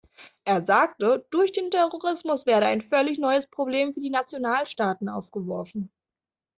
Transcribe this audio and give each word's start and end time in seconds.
Er 0.45 0.65
sagte, 0.65 1.27
durch 1.29 1.51
den 1.51 1.69
Terrorismus 1.69 2.47
werde 2.47 2.65
ein 2.65 2.81
völlig 2.81 3.19
neues 3.19 3.45
Problem 3.45 3.93
für 3.93 3.99
die 4.01 4.09
Nationalstaaten 4.09 5.07
aufgeworfen. 5.09 5.91